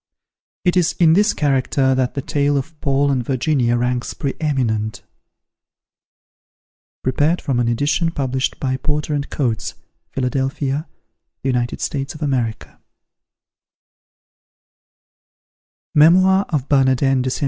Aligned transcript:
It 0.65 0.75
is 0.75 0.93
in 0.93 1.13
this 1.13 1.31
character 1.31 1.93
that 1.93 2.15
the 2.15 2.23
Tale 2.23 2.57
of 2.57 2.79
"Paul 2.81 3.11
and 3.11 3.23
Virginia" 3.23 3.77
ranks 3.77 4.15
pre 4.15 4.33
eminent. 4.41 5.03
[Prepared 7.03 7.39
from 7.39 7.59
an 7.59 7.67
edition 7.67 8.09
published 8.09 8.59
by 8.59 8.77
Porter 8.77 9.19
& 9.27 9.29
Coates, 9.29 9.75
Philadelphia, 10.09 10.87
U.S.A.] 11.43 12.77
MEMOIR 15.93 16.45
OF 16.49 16.67
BERNARDIN 16.67 17.21
DE 17.21 17.29
ST. 17.29 17.39